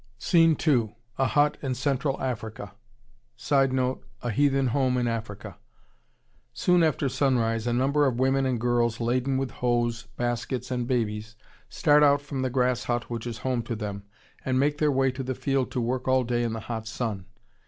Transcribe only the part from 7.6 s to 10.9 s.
a number of women and girls, laden with hoes, baskets, and